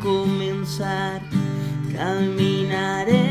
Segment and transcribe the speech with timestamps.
[0.00, 1.20] comenzar
[1.92, 3.28] caminaré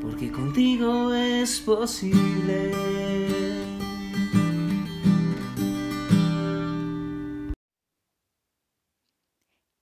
[0.00, 2.72] porque contigo es posible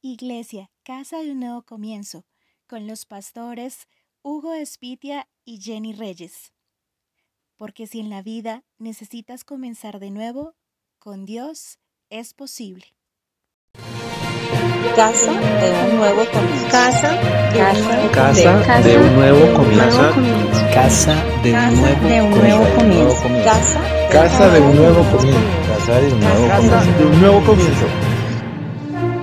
[0.00, 2.24] Iglesia, Casa de un Nuevo Comienzo,
[2.66, 3.86] con los pastores
[4.22, 6.54] Hugo Espitia y Jenny Reyes.
[7.56, 10.54] Porque si en la vida necesitas comenzar de nuevo,
[10.98, 11.78] con Dios
[12.10, 12.84] es posible.
[14.94, 16.68] Casa de un nuevo comienzo.
[16.70, 17.10] Casa
[17.52, 20.14] de un nuevo Casa de un nuevo comienzo.
[20.72, 23.22] casa de un nuevo de un nuevo comienzo.
[23.44, 25.40] Casa Casa de un nuevo comienzo.
[25.76, 26.98] Casa de un nuevo comienzo.
[26.98, 27.86] De un nuevo comienzo.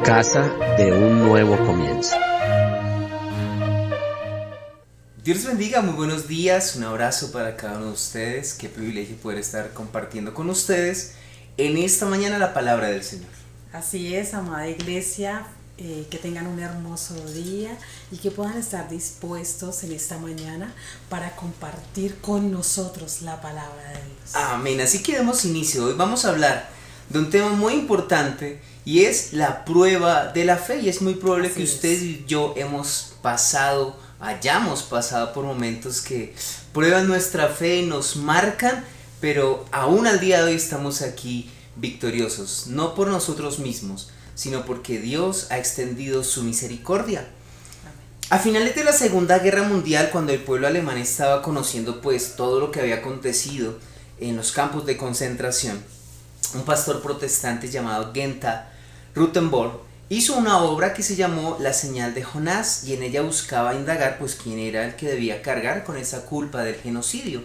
[0.03, 2.15] Casa de un nuevo comienzo.
[5.23, 9.15] Dios les bendiga, muy buenos días, un abrazo para cada uno de ustedes, qué privilegio
[9.15, 11.15] poder estar compartiendo con ustedes
[11.57, 13.29] en esta mañana la palabra del Señor.
[13.71, 15.45] Así es, amada iglesia,
[15.77, 17.77] eh, que tengan un hermoso día
[18.11, 20.71] y que puedan estar dispuestos en esta mañana
[21.09, 24.35] para compartir con nosotros la palabra de Dios.
[24.35, 26.69] Amén, así que demos inicio, hoy vamos a hablar
[27.09, 31.15] de un tema muy importante y es la prueba de la fe y es muy
[31.15, 31.73] probable Así que es.
[31.73, 36.35] usted y yo hemos pasado, hayamos pasado por momentos que
[36.71, 38.85] prueban nuestra fe, nos marcan,
[39.23, 44.99] pero aún al día de hoy estamos aquí victoriosos, no por nosotros mismos, sino porque
[44.99, 47.25] Dios ha extendido su misericordia.
[48.29, 52.59] A finales de la Segunda Guerra Mundial, cuando el pueblo alemán estaba conociendo pues todo
[52.59, 53.79] lo que había acontecido
[54.19, 55.81] en los campos de concentración,
[56.53, 58.73] un pastor protestante llamado Genta
[59.15, 63.73] Rutenborg hizo una obra que se llamó La señal de Jonás y en ella buscaba
[63.73, 67.41] indagar pues quién era el que debía cargar con esa culpa del genocidio.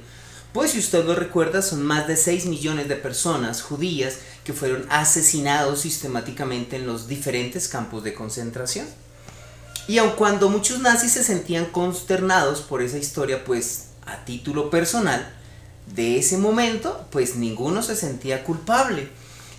[0.52, 4.14] Pues si usted lo recuerda son más de 6 millones de personas judías
[4.44, 8.86] que fueron asesinados sistemáticamente en los diferentes campos de concentración.
[9.88, 15.34] Y aun cuando muchos nazis se sentían consternados por esa historia, pues a título personal,
[15.94, 19.08] de ese momento, pues ninguno se sentía culpable.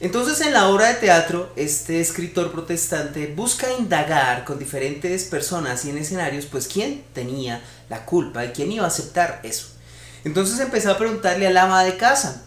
[0.01, 5.89] Entonces en la obra de teatro, este escritor protestante busca indagar con diferentes personas y
[5.89, 9.78] en escenarios, pues quién tenía la culpa y quién iba a aceptar eso.
[10.23, 12.43] Entonces empezó a preguntarle al ama de casa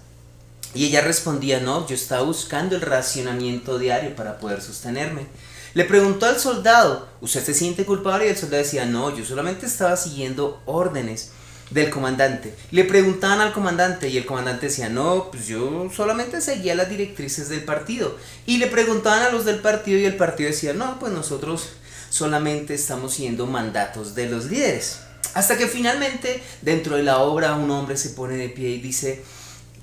[0.75, 5.27] y ella respondía, no, yo estaba buscando el racionamiento diario para poder sostenerme.
[5.75, 8.27] Le preguntó al soldado, ¿usted se siente culpable?
[8.27, 11.31] Y el soldado decía, no, yo solamente estaba siguiendo órdenes
[11.71, 12.55] del comandante.
[12.71, 17.49] Le preguntaban al comandante y el comandante decía, no, pues yo solamente seguía las directrices
[17.49, 18.17] del partido.
[18.47, 21.71] Y le preguntaban a los del partido y el partido decía, no, pues nosotros
[22.11, 25.01] solamente estamos siguiendo mandatos de los líderes.
[25.35, 29.23] Hasta que finalmente dentro de la obra un hombre se pone de pie y dice,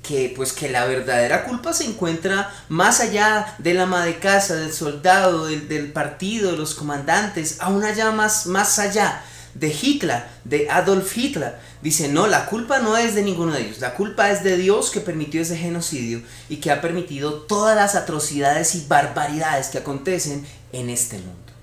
[0.10, 4.74] que pues que la verdadera culpa se encuentra más allá del ama de casa, del
[4.74, 9.24] soldado, del, del partido, de los comandantes, aún allá más, más allá
[9.54, 11.56] de Hitler, de Adolf Hitler.
[11.82, 14.90] Dice, no, la culpa no es de ninguno de ellos, la culpa es de Dios
[14.90, 20.46] que permitió ese genocidio y que ha permitido todas las atrocidades y barbaridades que acontecen
[20.74, 21.54] en este mundo.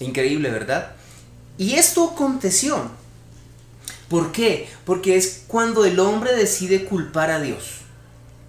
[0.00, 0.92] Increíble, ¿verdad?
[1.58, 2.90] Y esto aconteció.
[4.08, 4.68] ¿Por qué?
[4.84, 7.80] Porque es cuando el hombre decide culpar a Dios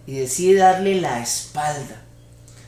[0.07, 2.01] y decide darle la espalda,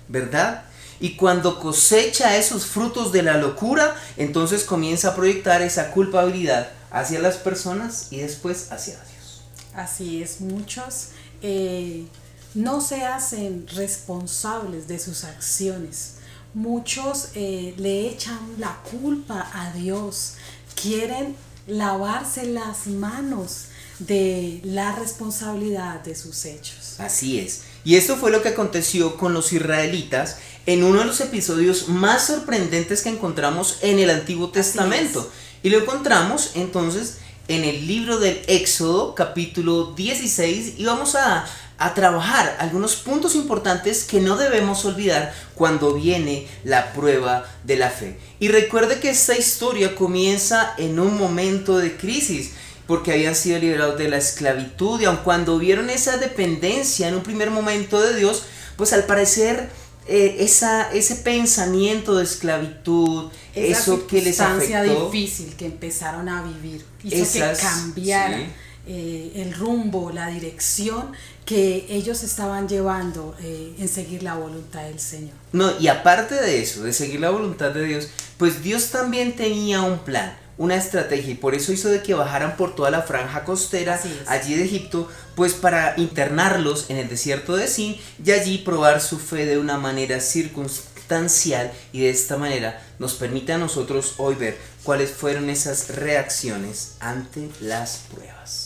[0.07, 0.65] ¿verdad?
[0.99, 7.19] Y cuando cosecha esos frutos de la locura, entonces comienza a proyectar esa culpabilidad hacia
[7.19, 9.41] las personas y después hacia Dios.
[9.73, 11.09] Así es, muchos
[11.41, 12.05] eh,
[12.53, 16.15] no se hacen responsables de sus acciones.
[16.53, 20.33] Muchos eh, le echan la culpa a Dios.
[20.75, 21.35] Quieren
[21.67, 23.65] lavarse las manos
[23.99, 26.95] de la responsabilidad de sus hechos.
[26.99, 27.61] Así es.
[27.83, 32.27] Y esto fue lo que aconteció con los israelitas en uno de los episodios más
[32.27, 35.29] sorprendentes que encontramos en el Antiguo Testamento.
[35.63, 37.17] Y lo encontramos entonces
[37.47, 41.45] en el libro del Éxodo capítulo 16 y vamos a,
[41.81, 47.89] a trabajar algunos puntos importantes que no debemos olvidar cuando viene la prueba de la
[47.89, 48.17] fe.
[48.39, 52.51] Y recuerde que esta historia comienza en un momento de crisis.
[52.87, 57.23] porque habían sido liberados de la esclavitud y aun cuando vieron esa dependencia en un
[57.23, 58.43] primer momento de Dios,
[58.75, 59.69] pues al parecer
[60.07, 66.27] eh, esa, ese pensamiento de esclavitud, Esa eso que les circunstancia afectó, difícil que empezaron
[66.27, 68.45] a vivir hizo Esas, que cambiara sí.
[68.87, 71.11] Eh, el rumbo, la dirección
[71.45, 75.33] que ellos estaban llevando eh, en seguir la voluntad del Señor.
[75.51, 79.81] No, y aparte de eso, de seguir la voluntad de Dios, pues Dios también tenía
[79.81, 83.43] un plan, una estrategia, y por eso hizo de que bajaran por toda la franja
[83.43, 89.01] costera allí de Egipto, pues para internarlos en el desierto de Sin y allí probar
[89.01, 94.35] su fe de una manera circunstancial y de esta manera nos permite a nosotros hoy
[94.35, 98.60] ver cuáles fueron esas reacciones ante las pruebas.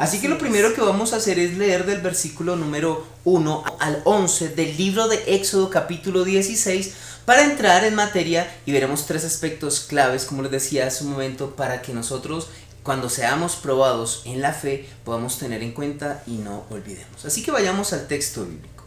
[0.00, 4.00] Así que lo primero que vamos a hacer es leer del versículo número 1 al
[4.06, 6.94] 11 del libro de Éxodo capítulo 16
[7.26, 11.54] para entrar en materia y veremos tres aspectos claves, como les decía hace un momento,
[11.54, 12.48] para que nosotros
[12.82, 17.26] cuando seamos probados en la fe podamos tener en cuenta y no olvidemos.
[17.26, 18.84] Así que vayamos al texto bíblico.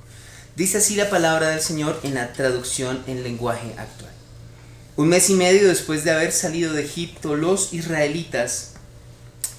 [0.56, 4.12] Dice así la palabra del Señor en la traducción en lenguaje actual.
[4.96, 8.72] Un mes y medio después de haber salido de Egipto, los israelitas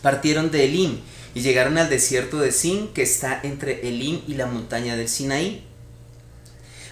[0.02, 1.00] partieron de Elim
[1.34, 5.64] y llegaron al desierto de Sin, que está entre Elim y la montaña del Sinaí.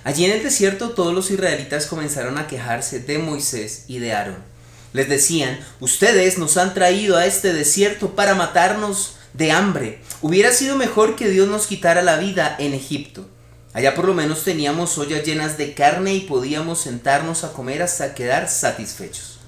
[0.04, 4.52] Allí en el desierto todos los israelitas comenzaron a quejarse de Moisés y de Aarón.
[4.92, 10.00] Les decían, ustedes nos han traído a este desierto para matarnos de hambre.
[10.20, 13.26] Hubiera sido mejor que Dios nos quitara la vida en Egipto.
[13.72, 18.14] Allá por lo menos teníamos ollas llenas de carne y podíamos sentarnos a comer hasta
[18.14, 19.38] quedar satisfechos.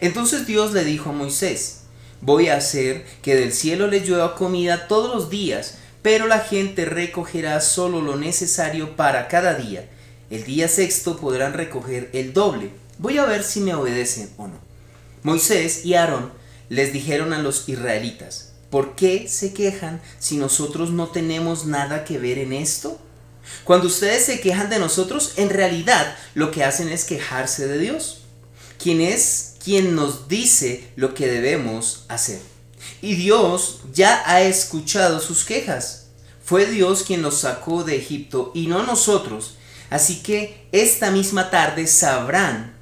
[0.00, 1.79] Entonces Dios le dijo a Moisés,
[2.20, 6.84] voy a hacer que del cielo les llueva comida todos los días, pero la gente
[6.84, 9.88] recogerá solo lo necesario para cada día.
[10.30, 12.70] El día sexto podrán recoger el doble.
[12.98, 14.58] Voy a ver si me obedecen o no.
[15.22, 16.32] Moisés y Aarón
[16.68, 22.18] les dijeron a los israelitas, ¿por qué se quejan si nosotros no tenemos nada que
[22.18, 22.98] ver en esto?
[23.64, 28.22] Cuando ustedes se quejan de nosotros, en realidad lo que hacen es quejarse de Dios,
[28.78, 32.40] quien es quien nos dice lo que debemos hacer.
[33.00, 36.08] Y Dios ya ha escuchado sus quejas.
[36.44, 39.58] Fue Dios quien los sacó de Egipto y no nosotros.
[39.88, 42.74] Así que esta misma tarde sabrán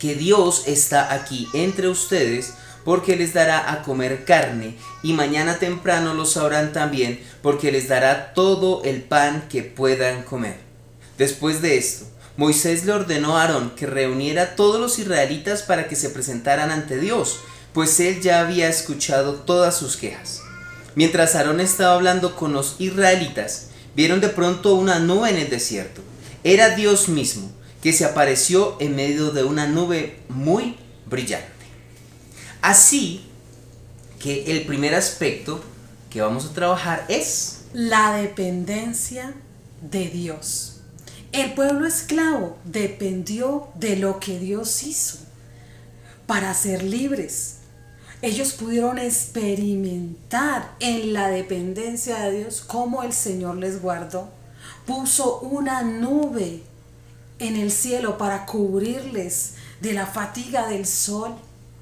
[0.00, 2.54] que Dios está aquí entre ustedes
[2.84, 8.34] porque les dará a comer carne y mañana temprano lo sabrán también porque les dará
[8.34, 10.58] todo el pan que puedan comer.
[11.16, 12.06] Después de esto,
[12.36, 16.70] Moisés le ordenó a Aarón que reuniera a todos los israelitas para que se presentaran
[16.70, 17.40] ante Dios,
[17.72, 20.42] pues él ya había escuchado todas sus quejas.
[20.94, 26.02] Mientras Aarón estaba hablando con los israelitas, vieron de pronto una nube en el desierto.
[26.44, 27.50] Era Dios mismo,
[27.82, 31.46] que se apareció en medio de una nube muy brillante.
[32.60, 33.24] Así
[34.18, 35.62] que el primer aspecto
[36.10, 39.34] que vamos a trabajar es La dependencia
[39.80, 40.75] de Dios.
[41.36, 45.18] El pueblo esclavo dependió de lo que Dios hizo
[46.26, 47.58] para ser libres.
[48.22, 54.30] Ellos pudieron experimentar en la dependencia de Dios cómo el Señor les guardó.
[54.86, 56.62] Puso una nube
[57.38, 61.34] en el cielo para cubrirles de la fatiga del sol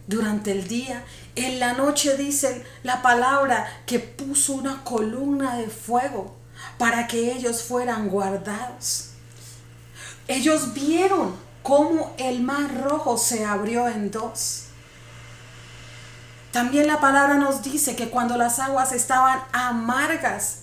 [0.09, 1.05] durante el día.
[1.37, 6.35] En la noche dice la palabra que puso una columna de fuego
[6.77, 9.14] para que ellos fueran guardados.
[10.27, 14.65] Ellos vieron cómo el mar rojo se abrió en dos.
[16.51, 20.61] También la palabra nos dice que cuando las aguas estaban amargas,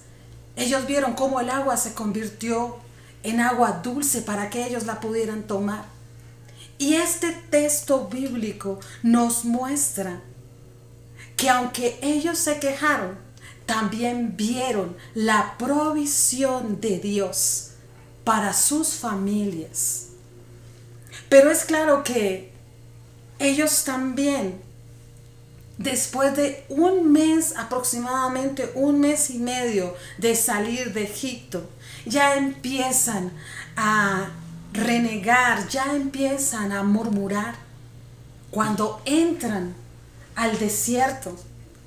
[0.55, 2.77] ellos vieron cómo el agua se convirtió
[3.23, 5.85] en agua dulce para que ellos la pudieran tomar.
[6.77, 10.21] Y este texto bíblico nos muestra
[11.35, 13.17] que aunque ellos se quejaron,
[13.65, 17.70] también vieron la provisión de Dios
[18.23, 20.07] para sus familias.
[21.29, 22.51] Pero es claro que
[23.39, 24.61] ellos también,
[25.77, 31.69] después de un mes aproximadamente, un mes y medio de salir de Egipto,
[32.05, 33.31] ya empiezan
[33.75, 34.29] a
[34.73, 37.55] renegar, ya empiezan a murmurar.
[38.51, 39.73] Cuando entran
[40.35, 41.37] al desierto,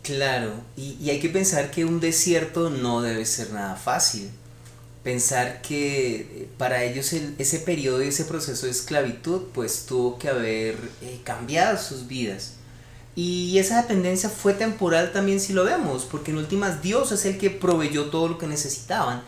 [0.05, 4.31] Claro, y, hay que pensar que un desierto no debe ser nada fácil.
[5.05, 10.19] Pensar que eh, para ellos el- ese periodo y ese proceso de esclavitud pues tuvo
[10.19, 12.55] que haber eh, cambiado sus vidas.
[13.17, 17.39] Y esa dependencia fue temporal también si lo vemos, porque en últimas Dios es el
[17.39, 19.23] que proveyó todo lo que necesitaban.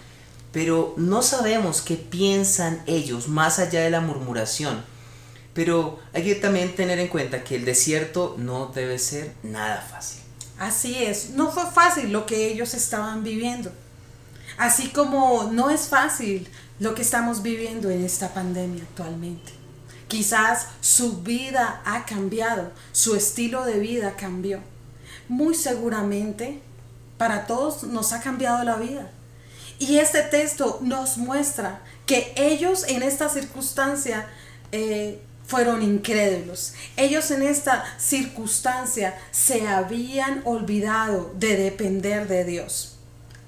[0.52, 4.82] Pero no sabemos qué piensan ellos más allá de la murmuración.
[5.54, 10.20] Pero hay que también tener en cuenta que el desierto no debe ser nada fácil.
[10.58, 13.70] Así es, no fue fácil lo que ellos estaban viviendo.
[14.58, 16.48] Así como no es fácil
[16.78, 19.52] lo que estamos viviendo en esta pandemia actualmente.
[20.08, 24.60] Quizás su vida ha cambiado, su estilo de vida cambió.
[25.28, 26.60] Muy seguramente
[27.18, 29.10] para todos nos ha cambiado la vida.
[29.78, 34.26] Y este texto nos muestra que ellos en esta circunstancia
[34.72, 36.74] eh, fueron incrédulos.
[36.96, 42.95] Ellos en esta circunstancia se habían olvidado de depender de Dios.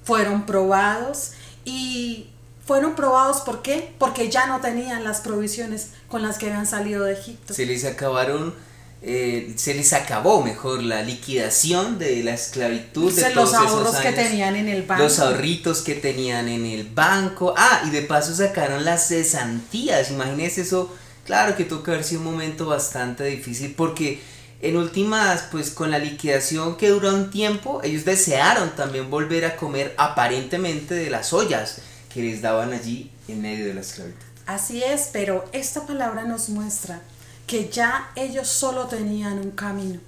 [0.09, 1.33] Fueron probados
[1.67, 2.29] y
[2.65, 3.93] fueron probados ¿por qué?
[3.99, 7.53] Porque ya no tenían las provisiones con las que habían salido de Egipto.
[7.53, 8.55] Se les acabaron
[9.03, 14.13] eh, se les acabó mejor la liquidación de la esclavitud de los ahorros esos que
[14.13, 15.03] tenían en el banco.
[15.03, 17.53] Los ahorritos que tenían en el banco.
[17.59, 20.11] Ah, y de paso sacaron las cesantías.
[20.11, 20.91] Imagínense eso.
[21.27, 24.21] Claro que tuvo que haber sido un momento bastante difícil porque
[24.61, 29.57] en últimas, pues con la liquidación que duró un tiempo, ellos desearon también volver a
[29.57, 31.79] comer aparentemente de las ollas
[32.13, 34.19] que les daban allí en medio de la esclavitud.
[34.47, 37.01] Así es, pero esta palabra nos muestra
[37.47, 40.01] que ya ellos solo tenían un camino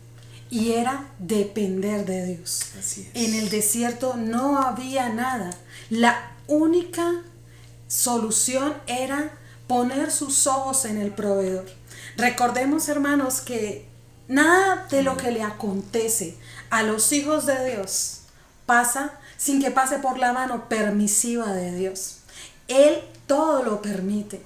[0.50, 2.62] y era depender de Dios.
[2.78, 3.22] Así es.
[3.22, 5.50] En el desierto no había nada.
[5.90, 7.22] La única
[7.86, 9.30] solución era
[9.68, 11.66] poner sus ojos en el proveedor.
[12.16, 13.89] Recordemos, hermanos, que
[14.30, 16.36] nada de lo que le acontece
[16.70, 18.20] a los hijos de Dios
[18.64, 22.18] pasa sin que pase por la mano permisiva de Dios.
[22.68, 24.40] Él todo lo permite.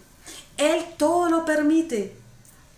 [0.56, 2.16] Él todo lo permite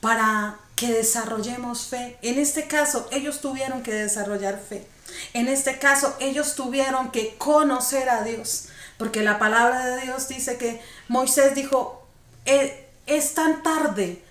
[0.00, 2.18] para que desarrollemos fe.
[2.22, 4.84] En este caso, ellos tuvieron que desarrollar fe.
[5.32, 8.66] En este caso, ellos tuvieron que conocer a Dios.
[8.98, 12.04] Porque la palabra de Dios dice que Moisés dijo,
[12.46, 14.24] "Eh, es tan tarde,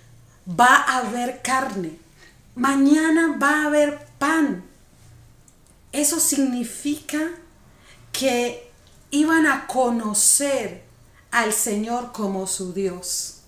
[0.47, 2.04] va a haber carne.
[2.55, 4.63] Mañana va a haber pan.
[5.91, 7.31] Eso significa
[8.13, 8.69] que
[9.11, 10.83] iban a conocer
[11.31, 13.39] al Señor como su Dios.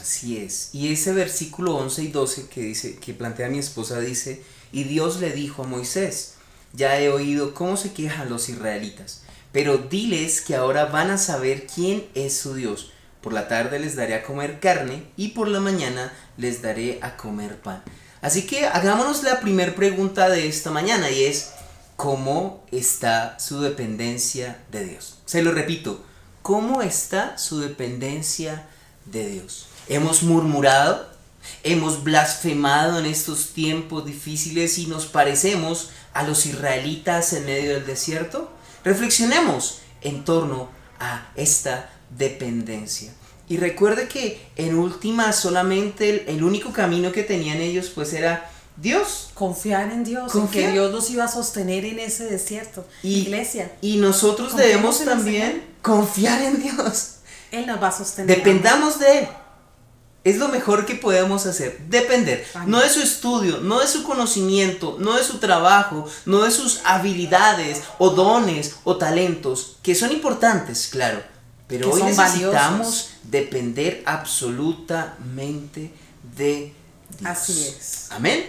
[0.00, 0.70] Así es.
[0.72, 5.20] Y ese versículo 11 y 12 que dice que plantea mi esposa dice, "Y Dios
[5.20, 6.34] le dijo a Moisés:
[6.72, 9.22] Ya he oído cómo se quejan los israelitas,
[9.52, 12.90] pero diles que ahora van a saber quién es su Dios.
[13.20, 17.16] Por la tarde les daré a comer carne y por la mañana les daré a
[17.16, 17.84] comer pan."
[18.24, 21.50] Así que hagámonos la primera pregunta de esta mañana y es
[21.96, 25.18] ¿cómo está su dependencia de Dios?
[25.26, 26.02] Se lo repito,
[26.40, 28.66] ¿cómo está su dependencia
[29.04, 29.66] de Dios?
[29.88, 31.06] Hemos murmurado,
[31.64, 37.84] hemos blasfemado en estos tiempos difíciles y nos parecemos a los israelitas en medio del
[37.84, 38.50] desierto.
[38.84, 43.12] Reflexionemos en torno a esta dependencia.
[43.48, 48.50] Y recuerde que en última solamente el, el único camino que tenían ellos pues era
[48.76, 49.30] Dios.
[49.34, 50.64] Confiar en Dios, Confiar.
[50.64, 52.86] en que Dios los iba a sostener en ese desierto.
[53.02, 57.16] Y, Iglesia, Y nosotros debemos también confiar en Dios.
[57.52, 58.36] Él nos va a sostener.
[58.36, 59.28] Dependamos de Él.
[60.24, 61.78] Es lo mejor que podemos hacer.
[61.88, 62.46] Depender.
[62.54, 62.70] Amén.
[62.70, 66.80] No de su estudio, no de su conocimiento, no de su trabajo, no de sus
[66.84, 71.22] habilidades o dones o talentos, que son importantes, claro.
[71.78, 73.10] Pero hoy necesitamos valiosos.
[73.24, 75.90] depender absolutamente
[76.36, 76.72] de
[77.18, 77.30] Dios.
[77.30, 78.06] Así es.
[78.10, 78.44] Amén.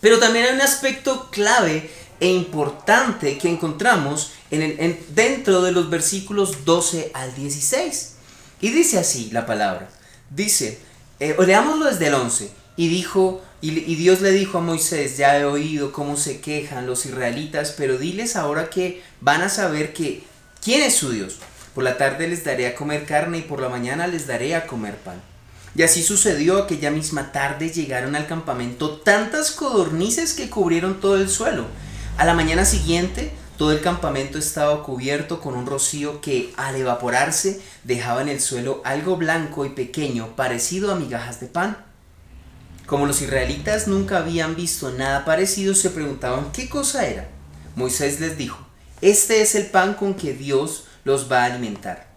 [0.00, 1.90] Pero también hay un aspecto clave
[2.20, 8.12] e importante que encontramos en el- en- dentro de los versículos 12 al 16.
[8.60, 9.88] Y dice así la palabra.
[10.30, 10.78] Dice,
[11.20, 12.50] eh, leámoslo desde el 11.
[12.76, 16.86] Y dijo, y, y Dios le dijo a Moisés, ya he oído cómo se quejan
[16.86, 20.24] los israelitas, pero diles ahora que van a saber que
[20.62, 21.36] quién es su Dios.
[21.76, 24.66] Por la tarde les daré a comer carne y por la mañana les daré a
[24.66, 25.20] comer pan.
[25.74, 31.28] Y así sucedió aquella misma tarde llegaron al campamento tantas codornices que cubrieron todo el
[31.28, 31.66] suelo.
[32.16, 37.60] A la mañana siguiente todo el campamento estaba cubierto con un rocío que al evaporarse
[37.84, 41.76] dejaba en el suelo algo blanco y pequeño parecido a migajas de pan.
[42.86, 47.28] Como los israelitas nunca habían visto nada parecido, se preguntaban qué cosa era.
[47.74, 48.66] Moisés les dijo,
[49.02, 52.08] este es el pan con que Dios los va a alimentar.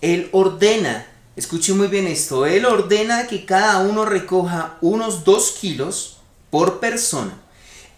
[0.00, 1.04] Él ordena,
[1.34, 6.18] escuche muy bien esto, Él ordena que cada uno recoja unos dos kilos
[6.48, 7.36] por persona.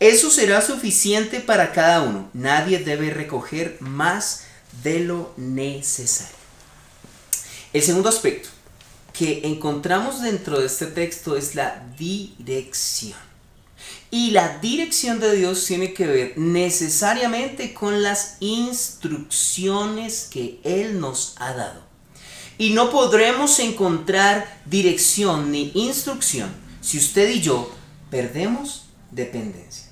[0.00, 2.30] Eso será suficiente para cada uno.
[2.32, 4.44] Nadie debe recoger más
[4.82, 6.34] de lo necesario.
[7.74, 8.48] El segundo aspecto
[9.12, 13.18] que encontramos dentro de este texto es la dirección.
[14.10, 21.34] Y la dirección de Dios tiene que ver necesariamente con las instrucciones que Él nos
[21.38, 21.82] ha dado.
[22.58, 27.70] Y no podremos encontrar dirección ni instrucción si usted y yo
[28.10, 29.86] perdemos dependencia.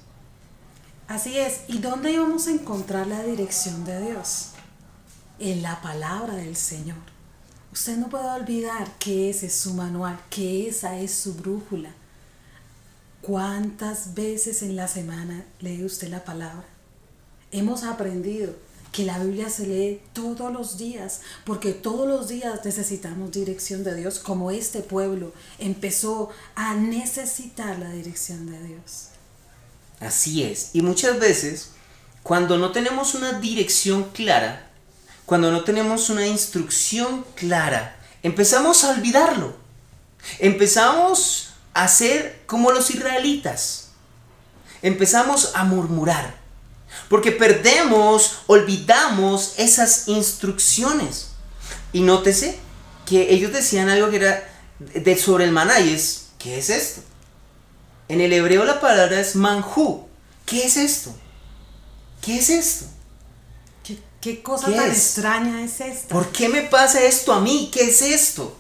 [1.09, 1.63] Así es.
[1.69, 4.51] ¿Y dónde íbamos a encontrar la dirección de Dios?
[5.39, 6.97] En la palabra del Señor.
[7.73, 11.91] Usted no puede olvidar que ese es su manual, que esa es su brújula.
[13.27, 16.67] ¿Cuántas veces en la semana lee usted la palabra?
[17.53, 18.55] Hemos aprendido
[18.93, 23.95] que la Biblia se lee todos los días, porque todos los días necesitamos dirección de
[23.95, 29.09] Dios, como este pueblo empezó a necesitar la dirección de Dios.
[30.01, 30.71] Así es.
[30.75, 31.71] Y muchas veces,
[32.23, 34.71] cuando no tenemos una dirección clara,
[35.25, 39.57] cuando no tenemos una instrucción clara, empezamos a olvidarlo.
[40.41, 43.89] Empezamos a ser como los israelitas.
[44.83, 46.43] Empezamos a murmurar.
[47.09, 51.31] Porque perdemos, olvidamos esas instrucciones.
[51.93, 52.59] Y nótese
[53.05, 57.03] que ellos decían algo que era de, sobre el maná y es, ¿qué es esto?
[58.09, 60.07] En el hebreo la palabra es manjú.
[60.47, 61.15] ¿Qué es esto?
[62.21, 62.87] ¿Qué es esto?
[63.83, 64.97] ¿Qué, qué cosa ¿Qué tan es?
[64.99, 66.09] extraña es esta?
[66.09, 67.71] ¿Por qué me pasa esto a mí?
[67.73, 68.57] ¿Qué es esto?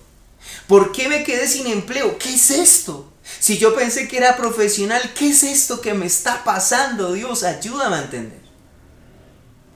[0.66, 2.18] ¿Por qué me quedé sin empleo?
[2.18, 3.12] ¿Qué es esto?
[3.38, 7.12] Si yo pensé que era profesional, ¿qué es esto que me está pasando?
[7.12, 8.42] Dios, ayúdame a entender.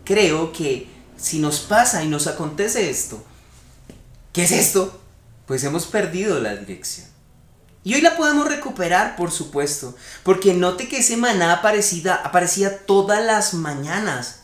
[0.05, 3.23] Creo que si nos pasa y nos acontece esto,
[4.33, 5.01] ¿qué es esto?
[5.47, 7.07] Pues hemos perdido la dirección.
[7.85, 13.25] Y hoy la podemos recuperar, por supuesto, porque note que ese maná aparecida, aparecía todas
[13.25, 14.41] las mañanas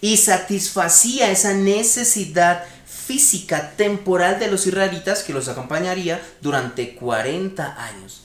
[0.00, 2.64] y satisfacía esa necesidad
[3.08, 8.20] física temporal de los israelitas que los acompañaría durante 40 años.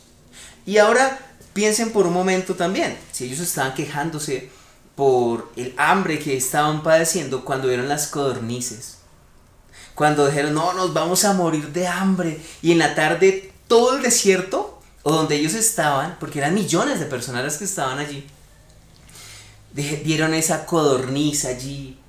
[0.66, 1.18] Y ahora
[1.54, 4.50] piensen por un momento también, si ellos estaban quejándose
[4.96, 8.98] por el hambre que estaban padeciendo cuando vieron las codornices.
[9.96, 12.42] Cuando dijeron, no, nos vamos a morir de hambre.
[12.62, 17.06] Y en la tarde todo el desierto, o donde ellos estaban, porque eran millones de
[17.06, 18.28] personas las que estaban allí,
[19.72, 22.03] vieron esa codorniz allí,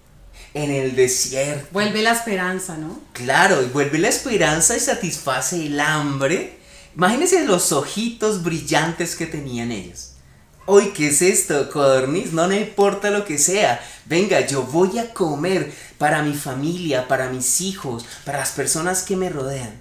[0.54, 1.68] en el desierto.
[1.72, 3.00] Vuelve la esperanza, ¿no?
[3.12, 6.58] Claro, y vuelve la esperanza y satisface el hambre.
[6.96, 10.12] Imagínense los ojitos brillantes que tenían ellos.
[10.66, 11.68] Hoy, ¿qué es esto?
[11.68, 13.84] Codorniz, no me importa lo que sea.
[14.06, 19.16] Venga, yo voy a comer para mi familia, para mis hijos, para las personas que
[19.16, 19.74] me rodean.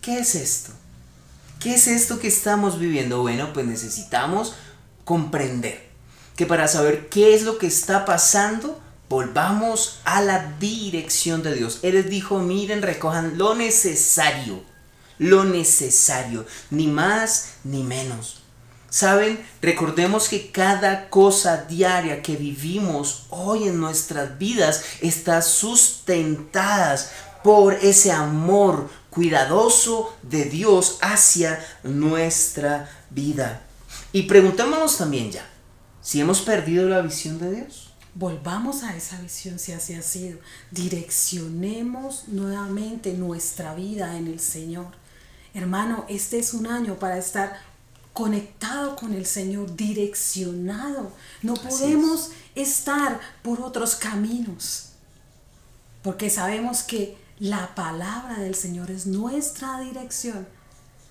[0.00, 0.72] ¿Qué es esto?
[1.60, 3.20] ¿Qué es esto que estamos viviendo?
[3.20, 4.54] Bueno, pues necesitamos
[5.04, 5.88] comprender
[6.34, 8.79] que para saber qué es lo que está pasando,
[9.10, 11.80] volvamos a la dirección de Dios.
[11.82, 14.62] Él les dijo, miren, recojan lo necesario,
[15.18, 18.40] lo necesario, ni más ni menos.
[18.88, 27.10] Saben, recordemos que cada cosa diaria que vivimos hoy en nuestras vidas está sustentadas
[27.42, 33.62] por ese amor cuidadoso de Dios hacia nuestra vida.
[34.12, 35.44] Y preguntémonos también ya,
[36.00, 37.89] si hemos perdido la visión de Dios.
[38.20, 40.38] Volvamos a esa visión si así ha sido.
[40.70, 44.88] Direccionemos nuevamente nuestra vida en el Señor.
[45.54, 47.58] Hermano, este es un año para estar
[48.12, 51.12] conectado con el Señor, direccionado.
[51.40, 54.90] No Así podemos estar por otros caminos,
[56.02, 60.46] porque sabemos que la palabra del Señor es nuestra dirección.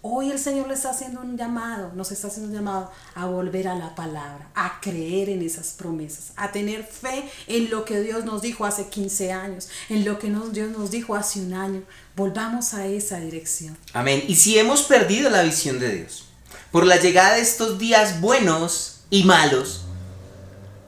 [0.02, 3.68] Hoy el Señor le está haciendo un llamado, nos está haciendo un llamado a volver
[3.68, 8.24] a la palabra, a creer en esas promesas, a tener fe en lo que Dios
[8.24, 11.84] nos dijo hace 15 años, en lo que Dios nos dijo hace un año.
[12.16, 13.78] Volvamos a esa dirección.
[13.92, 14.24] Amén.
[14.30, 16.24] Y si hemos perdido la visión de Dios
[16.72, 19.82] por la llegada de estos días buenos y malos,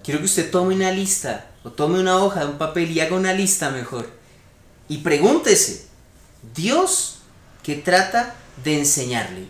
[0.06, 3.34] quiero que usted tome una lista o tome una hoja, un papel y haga una
[3.34, 4.10] lista mejor.
[4.88, 5.86] Y pregúntese,
[6.56, 7.17] Dios
[7.62, 9.46] que trata de enseñarle.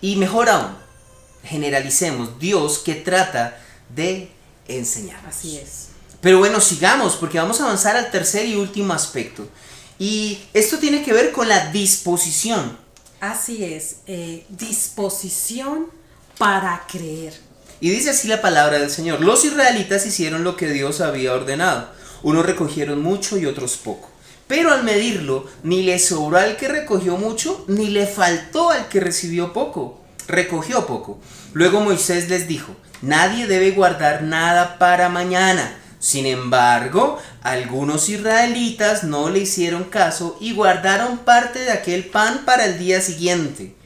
[0.00, 0.76] Y mejor aún,
[1.44, 3.58] generalicemos, Dios que trata
[3.94, 4.30] de
[4.68, 5.24] enseñar.
[5.26, 5.88] Así es.
[6.20, 9.48] Pero bueno, sigamos porque vamos a avanzar al tercer y último aspecto.
[9.98, 12.78] Y esto tiene que ver con la disposición.
[13.20, 13.96] Así es.
[14.06, 15.88] eh, disposición
[16.38, 17.38] para creer.
[17.80, 19.20] Y dice así la palabra del Señor.
[19.20, 21.90] Los israelitas hicieron lo que Dios había ordenado.
[22.22, 24.09] Unos recogieron mucho y otros poco.
[24.50, 28.98] Pero al medirlo, ni le sobró al que recogió mucho, ni le faltó al que
[28.98, 30.00] recibió poco.
[30.26, 31.20] Recogió poco.
[31.52, 35.78] Luego Moisés les dijo, nadie debe guardar nada para mañana.
[36.00, 42.64] Sin embargo, algunos israelitas no le hicieron caso y guardaron parte de aquel pan para
[42.64, 43.76] el día siguiente.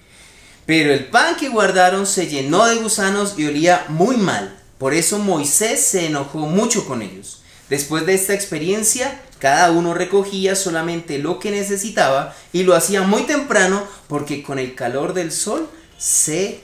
[0.64, 4.56] Pero el pan que guardaron se llenó de gusanos y olía muy mal.
[4.78, 7.42] Por eso Moisés se enojó mucho con ellos.
[7.68, 13.24] Después de esta experiencia, cada uno recogía solamente lo que necesitaba y lo hacía muy
[13.24, 16.62] temprano porque con el calor del sol se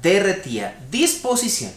[0.00, 0.74] derretía.
[0.90, 1.70] Disposición.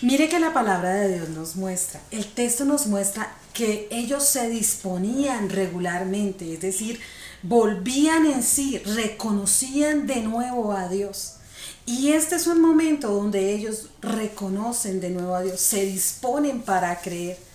[0.00, 4.48] Mire que la palabra de Dios nos muestra, el texto nos muestra que ellos se
[4.48, 7.00] disponían regularmente, es decir,
[7.42, 11.38] volvían en sí, reconocían de nuevo a Dios.
[11.84, 17.00] Y este es un momento donde ellos reconocen de nuevo a Dios, se disponen para
[17.00, 17.49] creer,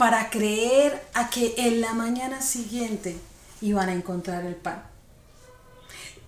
[0.00, 3.20] para creer a que en la mañana siguiente
[3.60, 4.82] iban a encontrar el pan.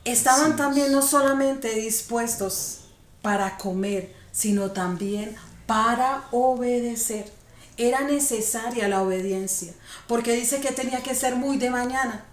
[0.04, 2.80] Estaban también no solamente dispuestos
[3.22, 7.32] para comer, sino también para obedecer.
[7.78, 9.72] Era necesaria la obediencia,
[10.06, 12.26] porque dice que tenía que ser muy de mañana.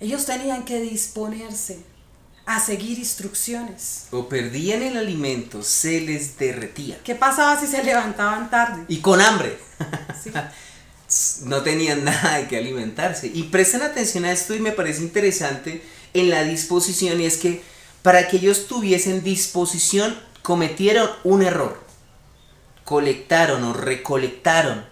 [0.00, 1.78] Ellos tenían que disponerse
[2.48, 4.06] a seguir instrucciones.
[4.10, 6.98] O perdían el alimento, se les derretía.
[7.04, 8.86] ¿Qué pasaba si se levantaban tarde?
[8.88, 9.58] Y con hambre.
[10.20, 10.32] Sí.
[11.44, 13.30] no tenían nada de que alimentarse.
[13.32, 15.84] Y presten atención a esto y me parece interesante
[16.14, 17.62] en la disposición y es que
[18.02, 21.78] para que ellos tuviesen disposición cometieron un error.
[22.84, 24.86] Colectaron o recolectaron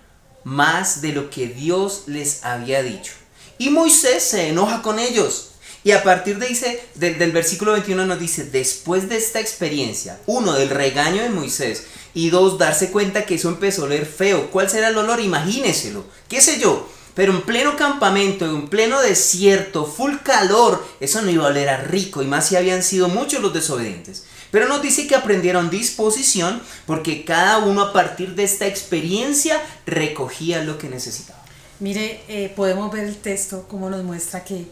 [0.45, 3.15] más de lo que Dios les había dicho.
[3.57, 5.53] Y Moisés se enoja con ellos.
[5.87, 10.19] Y a partir de dice, del, del versículo 21 nos dice, después de esta experiencia,
[10.27, 14.51] uno, del regaño de Moisés, y dos, darse cuenta que eso empezó a oler feo.
[14.51, 15.21] ¿Cuál será el olor?
[15.21, 16.05] Imagíneselo.
[16.29, 16.89] ¿Qué sé yo?
[17.15, 21.77] Pero en pleno campamento, en pleno desierto, full calor, eso no iba a oler a
[21.77, 24.25] rico, y más si habían sido muchos los desobedientes.
[24.51, 30.65] Pero nos dice que aprendieron disposición porque cada uno a partir de esta experiencia recogía
[30.65, 31.47] lo que necesitaba.
[31.79, 34.65] Mire, eh, podemos ver el texto como nos muestra que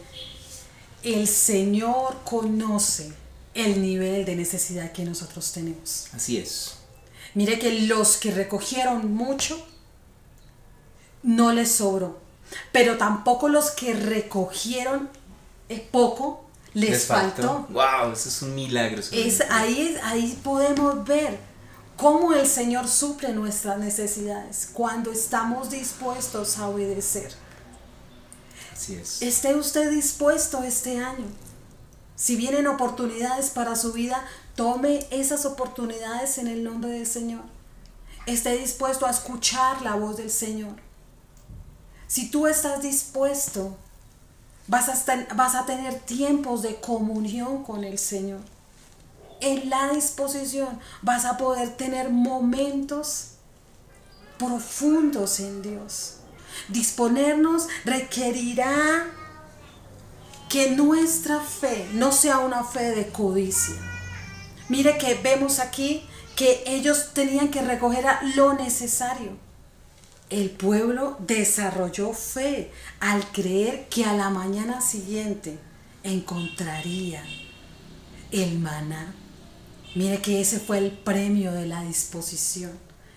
[1.04, 3.12] el Señor conoce
[3.54, 6.08] el nivel de necesidad que nosotros tenemos.
[6.12, 6.74] Así es.
[7.34, 9.64] Mire que los que recogieron mucho
[11.22, 12.18] no les sobró,
[12.72, 15.08] pero tampoco los que recogieron
[15.68, 17.66] eh, poco les, faltó.
[17.70, 19.00] Wow, eso es un milagro.
[19.12, 21.38] Es, ahí, ahí podemos ver
[21.96, 27.32] cómo el Señor suple nuestras necesidades cuando estamos dispuestos a obedecer.
[29.20, 31.26] Esté usted dispuesto este año.
[32.16, 37.42] Si vienen oportunidades para su vida, tome esas oportunidades en el nombre del Señor.
[38.26, 40.76] Esté dispuesto a escuchar la voz del Señor.
[42.06, 43.76] Si tú estás dispuesto,
[44.66, 48.40] vas a, vas a tener tiempos de comunión con el Señor.
[49.40, 53.32] En la disposición vas a poder tener momentos
[54.38, 56.18] profundos en Dios.
[56.68, 59.06] Disponernos requerirá
[60.48, 63.74] que nuestra fe no sea una fe de codicia.
[64.68, 69.32] Mire que vemos aquí que ellos tenían que recoger lo necesario.
[70.30, 75.58] El pueblo desarrolló fe al creer que a la mañana siguiente
[76.02, 77.24] encontraría
[78.30, 79.14] el maná.
[79.94, 82.72] Mire que ese fue el premio de la disposición.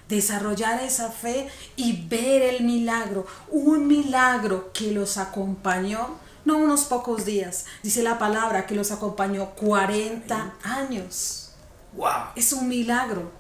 [0.10, 3.26] Desarrollar esa fe y ver el milagro.
[3.50, 7.66] Un milagro que los acompañó, no unos pocos días.
[7.84, 11.52] Dice la palabra que los acompañó 40 años.
[11.94, 12.32] Wow.
[12.36, 13.32] Es un milagro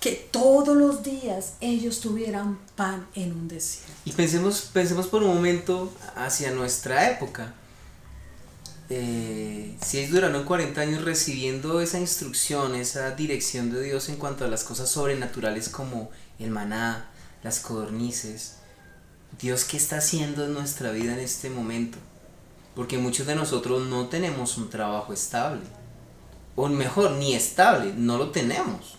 [0.00, 3.92] que todos los días ellos tuvieran pan en un desierto.
[4.04, 7.54] Y pensemos, pensemos por un momento hacia nuestra época.
[8.88, 14.44] Eh, si ellos duraron 40 años recibiendo esa instrucción, esa dirección de Dios en cuanto
[14.44, 17.10] a las cosas sobrenaturales como el maná,
[17.42, 18.56] las codornices,
[19.40, 21.98] Dios qué está haciendo en nuestra vida en este momento.
[22.74, 25.62] Porque muchos de nosotros no tenemos un trabajo estable.
[26.54, 28.96] O mejor, ni estable, no lo tenemos.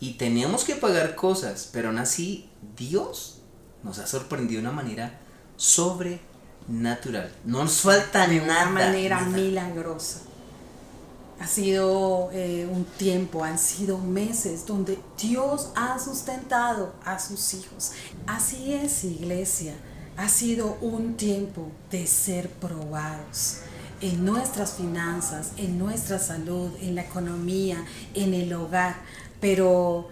[0.00, 3.38] Y tenemos que pagar cosas, pero aún así Dios
[3.82, 5.18] nos ha sorprendido de una manera
[5.56, 6.35] sobrenatural.
[6.68, 8.70] No nos falta de nada.
[8.70, 9.36] una manera nada.
[9.36, 10.20] milagrosa.
[11.38, 17.92] Ha sido eh, un tiempo, han sido meses donde Dios ha sustentado a sus hijos.
[18.26, 19.74] Así es, iglesia.
[20.16, 23.58] Ha sido un tiempo de ser probados
[24.00, 28.96] en nuestras finanzas, en nuestra salud, en la economía, en el hogar.
[29.38, 30.08] Pero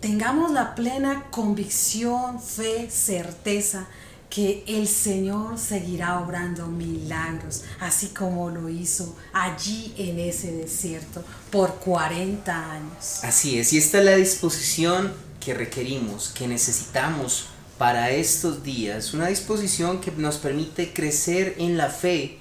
[0.00, 3.86] tengamos la plena convicción, fe, certeza
[4.30, 11.76] que el Señor seguirá obrando milagros, así como lo hizo allí en ese desierto por
[11.76, 13.20] 40 años.
[13.22, 17.46] Así es, y esta es la disposición que requerimos, que necesitamos
[17.78, 19.14] para estos días.
[19.14, 22.38] Una disposición que nos permite crecer en la fe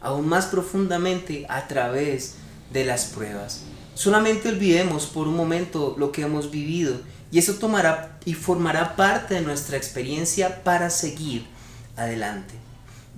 [0.00, 2.34] aún más profundamente a través
[2.72, 3.62] de las pruebas.
[3.94, 7.00] Solamente olvidemos por un momento lo que hemos vivido
[7.30, 11.46] y eso tomará y formará parte de nuestra experiencia para seguir
[11.96, 12.54] adelante.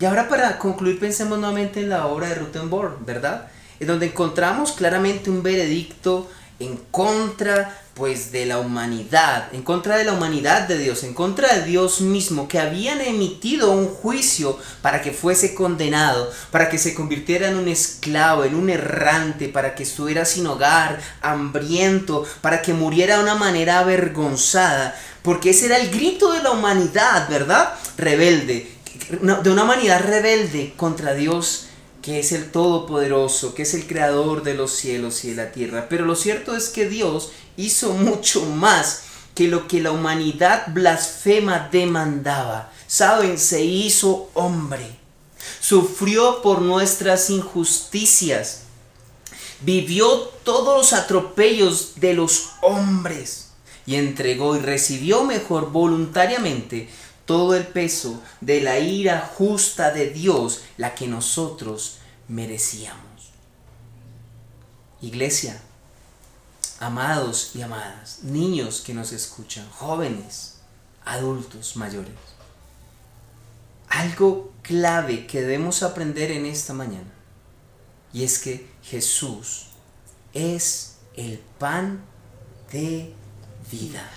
[0.00, 3.48] Y ahora para concluir pensemos nuevamente en la obra de Rutenborg, ¿verdad?
[3.78, 10.04] En donde encontramos claramente un veredicto en contra pues de la humanidad, en contra de
[10.04, 15.02] la humanidad de Dios, en contra de Dios mismo, que habían emitido un juicio para
[15.02, 19.82] que fuese condenado, para que se convirtiera en un esclavo, en un errante, para que
[19.82, 25.90] estuviera sin hogar, hambriento, para que muriera de una manera avergonzada, porque ese era el
[25.90, 27.74] grito de la humanidad, ¿verdad?
[27.98, 28.72] Rebelde,
[29.20, 31.66] de una humanidad rebelde contra Dios
[32.02, 35.86] que es el Todopoderoso, que es el Creador de los cielos y de la tierra.
[35.88, 41.68] Pero lo cierto es que Dios hizo mucho más que lo que la humanidad blasfema
[41.70, 42.70] demandaba.
[42.86, 44.98] Saben, se hizo hombre.
[45.60, 48.62] Sufrió por nuestras injusticias.
[49.62, 53.48] Vivió todos los atropellos de los hombres.
[53.86, 56.88] Y entregó y recibió mejor voluntariamente
[57.24, 63.02] todo el peso de la ira justa de Dios, la que nosotros merecíamos.
[65.00, 65.60] Iglesia,
[66.80, 70.58] amados y amadas, niños que nos escuchan, jóvenes,
[71.04, 72.14] adultos mayores,
[73.88, 77.12] algo clave que debemos aprender en esta mañana,
[78.12, 79.66] y es que Jesús
[80.32, 82.02] es el pan
[82.72, 83.14] de
[83.70, 84.08] vida.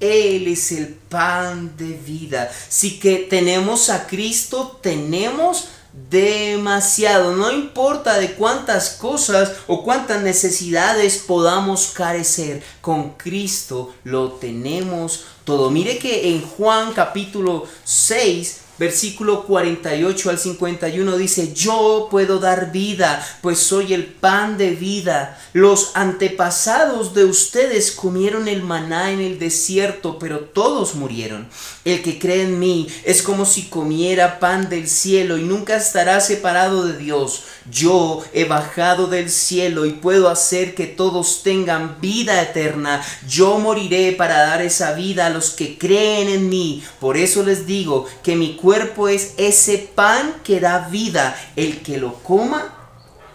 [0.00, 2.50] Él es el pan de vida.
[2.68, 5.68] Si que tenemos a Cristo, tenemos
[6.10, 7.34] demasiado.
[7.34, 15.70] No importa de cuántas cosas o cuántas necesidades podamos carecer, con Cristo lo tenemos todo.
[15.70, 23.26] Mire que en Juan capítulo 6 versículo 48 al 51 dice, yo puedo dar vida,
[23.42, 25.38] pues soy el pan de vida.
[25.52, 31.48] Los antepasados de ustedes comieron el maná en el desierto, pero todos murieron.
[31.84, 36.20] El que cree en mí es como si comiera pan del cielo y nunca estará
[36.20, 37.42] separado de Dios.
[37.70, 43.04] Yo he bajado del cielo y puedo hacer que todos tengan vida eterna.
[43.28, 46.82] Yo moriré para dar esa vida a los que creen en mí.
[47.00, 48.67] Por eso les digo que mi cuerpo
[49.08, 51.36] es ese pan que da vida.
[51.56, 52.74] El que lo coma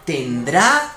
[0.04, 0.94] tendrá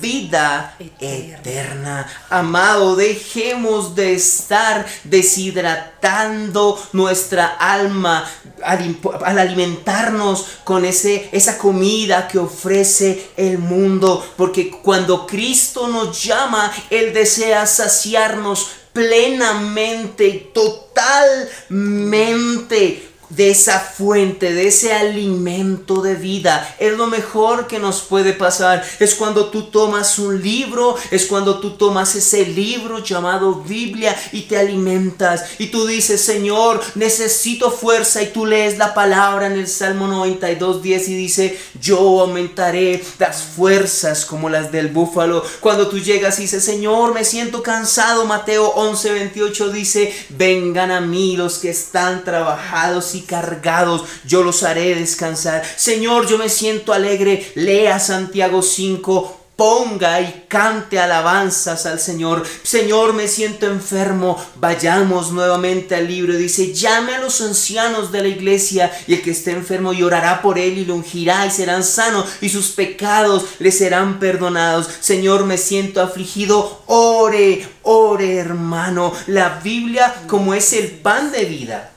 [0.00, 2.06] vida eterna.
[2.28, 8.28] Amado, dejemos de estar deshidratando nuestra alma
[8.62, 14.24] al, alimentarnos con ese, esa comida que ofrece el mundo.
[14.36, 24.92] Porque cuando Cristo nos llama, Él desea saciarnos plenamente, totalmente de esa fuente, de ese
[24.92, 26.76] alimento de vida.
[26.78, 28.84] Es lo mejor que nos puede pasar.
[28.98, 34.42] Es cuando tú tomas un libro, es cuando tú tomas ese libro llamado Biblia y
[34.42, 35.44] te alimentas.
[35.58, 38.22] Y tú dices, Señor, necesito fuerza.
[38.22, 43.42] Y tú lees la palabra en el Salmo 92, 10 y dice, yo aumentaré las
[43.42, 45.44] fuerzas como las del búfalo.
[45.60, 48.24] Cuando tú llegas y dices, Señor, me siento cansado.
[48.24, 54.94] Mateo 11, 28 dice, vengan a mí los que están trabajados cargados, yo los haré
[54.94, 55.62] descansar.
[55.76, 57.52] Señor, yo me siento alegre.
[57.54, 62.44] Lea Santiago 5, ponga y cante alabanzas al Señor.
[62.62, 64.42] Señor, me siento enfermo.
[64.56, 66.34] Vayamos nuevamente al libro.
[66.34, 70.58] Dice, llame a los ancianos de la iglesia y el que esté enfermo llorará por
[70.58, 74.88] él y lo ungirá y serán sanos y sus pecados le serán perdonados.
[75.00, 76.82] Señor, me siento afligido.
[76.86, 79.12] Ore, ore hermano.
[79.26, 81.92] La Biblia como es el pan de vida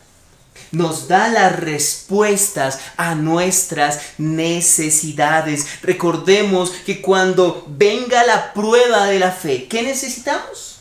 [0.73, 5.81] nos da las respuestas a nuestras necesidades.
[5.81, 10.79] Recordemos que cuando venga la prueba de la fe, ¿qué necesitamos?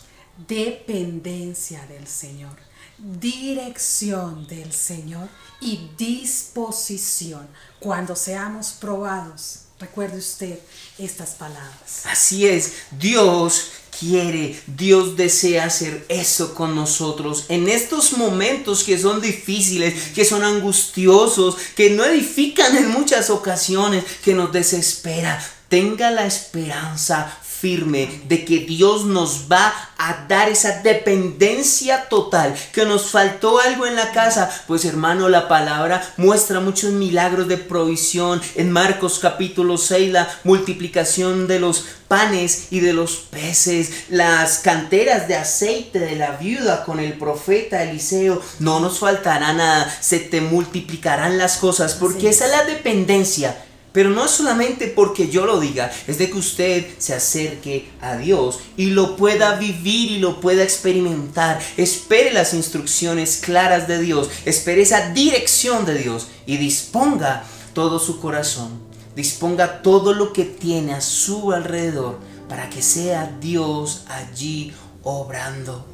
[0.48, 2.57] Dependencia del Señor,
[2.98, 5.28] dirección del Señor
[5.61, 7.46] y disposición
[7.78, 9.66] cuando seamos probados.
[9.83, 10.61] Recuerde usted
[10.97, 12.03] estas palabras.
[12.05, 19.21] Así es, Dios quiere, Dios desea hacer eso con nosotros en estos momentos que son
[19.21, 25.45] difíciles, que son angustiosos, que no edifican en muchas ocasiones, que nos desespera.
[25.68, 32.85] Tenga la esperanza firme de que Dios nos va a dar esa dependencia total, que
[32.85, 38.42] nos faltó algo en la casa, pues hermano, la palabra muestra muchos milagros de provisión.
[38.57, 45.29] En Marcos capítulo 6, la multiplicación de los panes y de los peces, las canteras
[45.29, 50.40] de aceite de la viuda con el profeta Eliseo, no nos faltará nada, se te
[50.40, 53.57] multiplicarán las cosas, porque esa es la dependencia
[53.92, 58.61] pero no solamente porque yo lo diga, es de que usted se acerque a Dios
[58.76, 61.61] y lo pueda vivir y lo pueda experimentar.
[61.76, 68.20] Espere las instrucciones claras de Dios, espere esa dirección de Dios y disponga todo su
[68.20, 68.81] corazón,
[69.14, 75.87] disponga todo lo que tiene a su alrededor para que sea Dios allí obrando.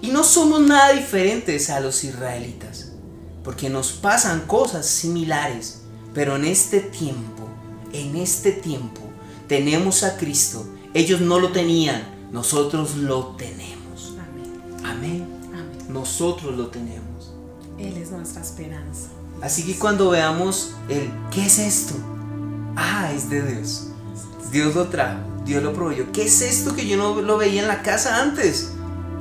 [0.00, 2.92] Y no somos nada diferentes a los israelitas,
[3.42, 5.80] porque nos pasan cosas similares,
[6.12, 7.43] pero en este tiempo,
[7.94, 9.00] en este tiempo,
[9.46, 10.66] tenemos a Cristo.
[10.92, 12.02] Ellos no lo tenían,
[12.32, 14.14] nosotros lo tenemos.
[14.18, 14.84] Amén.
[14.84, 15.28] Amén.
[15.52, 15.78] Amén.
[15.88, 17.32] Nosotros lo tenemos.
[17.78, 19.08] Él es nuestra esperanza.
[19.40, 21.94] Así que cuando veamos el ¿qué es esto?
[22.76, 23.88] Ah, es de Dios.
[24.50, 26.10] Dios lo trajo, Dios lo proveyó.
[26.12, 28.72] ¿Qué es esto que yo no lo veía en la casa antes?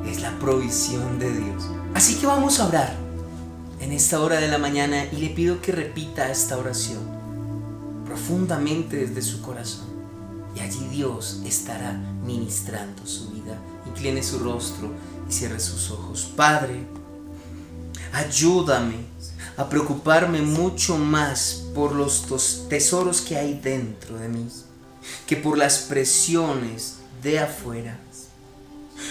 [0.08, 1.70] Es la provisión de Dios.
[1.94, 2.96] Así que vamos a orar
[3.80, 7.13] en esta hora de la mañana y le pido que repita esta oración
[8.14, 9.88] profundamente desde su corazón.
[10.56, 13.58] Y allí Dios estará ministrando su vida.
[13.88, 14.92] Incline su rostro
[15.28, 16.32] y cierre sus ojos.
[16.36, 16.86] Padre,
[18.12, 18.98] ayúdame
[19.58, 22.28] a preocuparme mucho más por los
[22.70, 24.48] tesoros que hay dentro de mí
[25.26, 27.98] que por las presiones de afuera.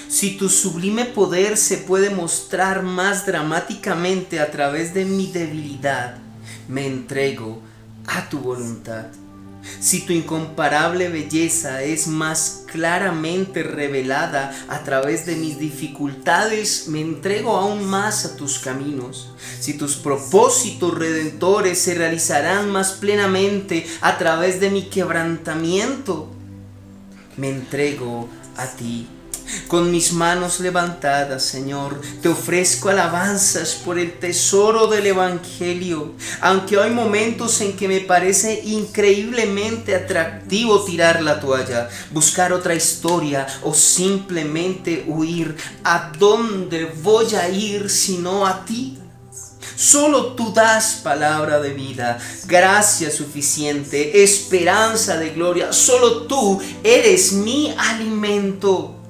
[0.08, 6.18] Si tu sublime poder se puede mostrar más dramáticamente a través de mi debilidad,
[6.68, 7.60] me entrego
[8.06, 9.06] a tu voluntad.
[9.80, 17.56] Si tu incomparable belleza es más claramente revelada a través de mis dificultades, me entrego
[17.56, 19.32] aún más a tus caminos.
[19.60, 26.28] Si tus propósitos redentores se realizarán más plenamente a través de mi quebrantamiento,
[27.36, 29.06] me entrego a ti.
[29.68, 36.12] Con mis manos levantadas, Señor, te ofrezco alabanzas por el tesoro del Evangelio.
[36.40, 43.46] Aunque hay momentos en que me parece increíblemente atractivo tirar la toalla, buscar otra historia
[43.62, 48.98] o simplemente huir, ¿a dónde voy a ir sino a ti?
[49.76, 55.72] Solo tú das palabra de vida, gracia suficiente, esperanza de gloria.
[55.72, 59.01] Solo tú eres mi alimento.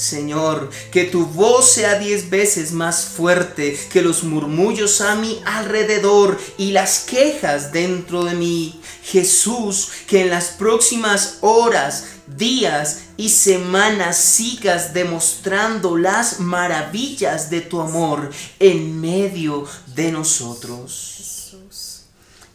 [0.00, 6.38] Señor, que tu voz sea diez veces más fuerte que los murmullos a mi alrededor
[6.56, 8.80] y las quejas dentro de mí.
[9.02, 17.80] Jesús, que en las próximas horas, días y semanas sigas demostrando las maravillas de tu
[17.80, 21.39] amor en medio de nosotros.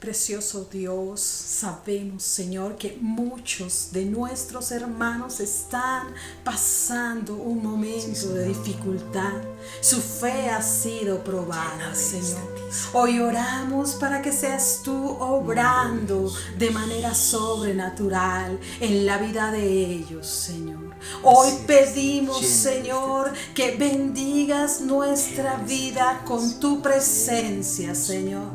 [0.05, 6.13] Precioso Dios, sabemos, Señor, que muchos de nuestros hermanos están
[6.43, 9.33] pasando un momento de dificultad.
[9.81, 12.55] Su fe ha sido probada, Señor.
[12.93, 20.27] Hoy oramos para que seas tú obrando de manera sobrenatural en la vida de ellos,
[20.27, 20.93] Señor.
[21.23, 28.53] Hoy pedimos, Señor, que bendigas nuestra vida con tu presencia, Señor.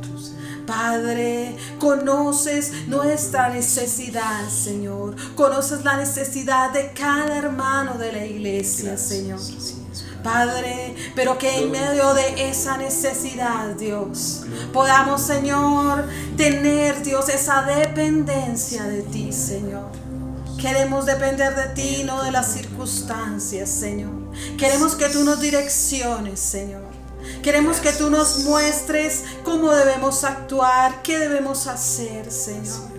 [0.71, 5.17] Padre, conoces nuestra necesidad, Señor.
[5.35, 9.41] Conoces la necesidad de cada hermano de la iglesia, Señor.
[10.23, 16.05] Padre, pero que en medio de esa necesidad, Dios, podamos, Señor,
[16.37, 19.91] tener, Dios, esa dependencia de ti, Señor.
[20.57, 24.13] Queremos depender de ti, no de las circunstancias, Señor.
[24.57, 26.90] Queremos que tú nos direcciones, Señor.
[27.43, 32.91] Queremos que tú nos muestres cómo debemos actuar, qué debemos hacer, Señor.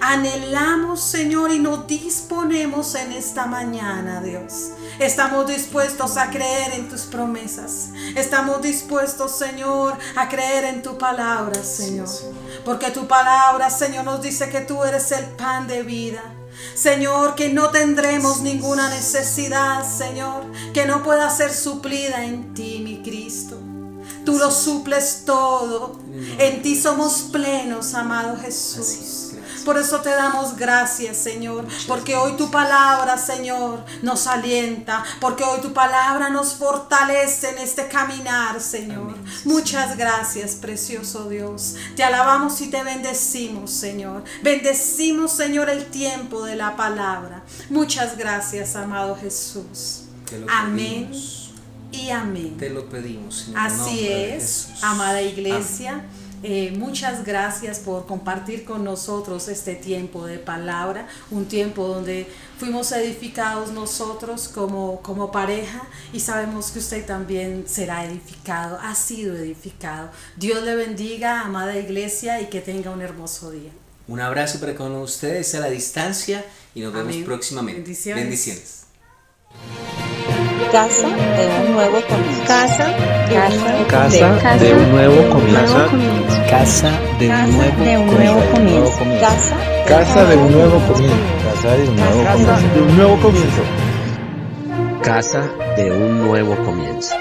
[0.00, 4.72] Anhelamos, Señor, y nos disponemos en esta mañana, Dios.
[4.98, 7.90] Estamos dispuestos a creer en tus promesas.
[8.16, 12.08] Estamos dispuestos, Señor, a creer en tu palabra, Señor.
[12.64, 16.22] Porque tu palabra, Señor, nos dice que tú eres el pan de vida.
[16.74, 23.02] Señor, que no tendremos ninguna necesidad, Señor, que no pueda ser suplida en ti, mi
[23.02, 23.58] Cristo.
[24.24, 25.98] Tú lo suples todo.
[26.38, 29.31] En ti somos plenos, amado Jesús.
[29.62, 35.60] Por eso te damos gracias, Señor, porque hoy tu palabra, Señor, nos alienta, porque hoy
[35.60, 39.14] tu palabra nos fortalece en este caminar, Señor.
[39.44, 41.76] Muchas gracias, precioso Dios.
[41.96, 44.24] Te alabamos y te bendecimos, Señor.
[44.42, 47.42] Bendecimos, Señor, el tiempo de la palabra.
[47.70, 50.02] Muchas gracias, amado Jesús.
[50.48, 51.50] Amén pedimos.
[51.92, 52.56] y amén.
[52.58, 53.44] Te lo pedimos.
[53.48, 54.84] en el Así de es, Jesús.
[54.84, 56.04] amada iglesia.
[56.42, 62.26] Eh, muchas gracias por compartir con nosotros este tiempo de palabra, un tiempo donde
[62.58, 65.82] fuimos edificados nosotros como, como pareja
[66.12, 70.10] y sabemos que usted también será edificado, ha sido edificado.
[70.36, 73.70] Dios le bendiga, amada iglesia, y que tenga un hermoso día.
[74.08, 77.24] Un abrazo para con ustedes a la distancia y nos vemos Amén.
[77.24, 77.80] próximamente.
[77.80, 78.24] Bendiciones.
[78.24, 78.81] Bendiciones.
[80.70, 82.44] Casa de un nuevo comienzo.
[82.46, 82.86] Casa
[83.28, 85.88] de un nuevo Casa de un nuevo comienzo.
[86.48, 88.98] Casa de un nuevo comienzo.
[89.20, 91.16] Casa Casa de un nuevo comienzo.
[91.52, 92.74] Casa de un nuevo comienzo.
[92.74, 93.62] De un nuevo comienzo.
[95.02, 95.42] Casa
[95.76, 97.14] de un nuevo comienzo.